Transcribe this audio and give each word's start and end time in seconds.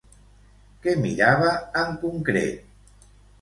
Què 0.85 0.95
mirava, 1.01 1.51
en 1.83 1.93
concret? 2.05 3.07